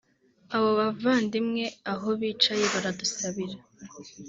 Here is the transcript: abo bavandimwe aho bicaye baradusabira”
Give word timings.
abo 0.55 0.69
bavandimwe 0.79 1.63
aho 1.91 2.07
bicaye 2.19 2.65
baradusabira” 2.73 3.57